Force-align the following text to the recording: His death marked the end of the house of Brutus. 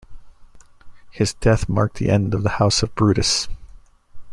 His 1.11 1.35
death 1.35 1.69
marked 1.69 1.97
the 1.97 2.09
end 2.09 2.33
of 2.33 2.41
the 2.41 2.49
house 2.57 2.81
of 2.81 2.95
Brutus. 2.95 3.47